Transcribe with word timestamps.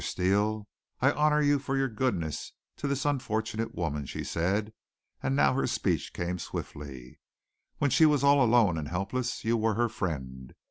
Steele, 0.03 0.67
I 0.99 1.11
honor 1.11 1.43
you 1.43 1.59
for 1.59 1.77
your 1.77 1.87
goodness 1.87 2.53
to 2.77 2.87
this 2.87 3.05
unfortunate 3.05 3.75
woman," 3.75 4.07
she 4.07 4.23
said, 4.23 4.73
and 5.21 5.35
now 5.35 5.53
her 5.53 5.67
speech 5.67 6.11
came 6.11 6.39
swiftly. 6.39 7.19
"When 7.77 7.91
she 7.91 8.07
was 8.07 8.23
all 8.23 8.43
alone 8.43 8.79
and 8.79 8.87
helpless 8.87 9.45
you 9.45 9.57
were 9.57 9.75
her 9.75 9.89
friend. 9.89 10.55